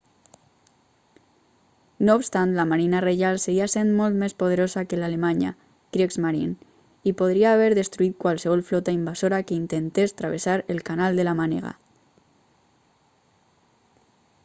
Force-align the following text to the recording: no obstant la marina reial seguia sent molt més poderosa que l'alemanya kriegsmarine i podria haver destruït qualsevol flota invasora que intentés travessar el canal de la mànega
no 2.07 2.13
obstant 2.19 2.53
la 2.59 2.63
marina 2.69 3.01
reial 3.05 3.35
seguia 3.43 3.65
sent 3.73 3.89
molt 3.99 4.15
més 4.23 4.33
poderosa 4.39 4.83
que 4.93 4.97
l'alemanya 5.01 5.51
kriegsmarine 5.97 6.71
i 7.11 7.13
podria 7.19 7.51
haver 7.57 7.67
destruït 7.81 8.15
qualsevol 8.25 8.63
flota 8.71 8.95
invasora 8.97 9.41
que 9.51 9.57
intentés 9.59 10.17
travessar 10.23 10.55
el 10.77 10.81
canal 10.89 11.21
de 11.21 11.27
la 11.29 11.37
mànega 11.43 11.75